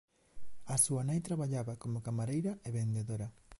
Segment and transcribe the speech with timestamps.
[0.73, 3.27] A súa nai traballaba como camareira e vendedora.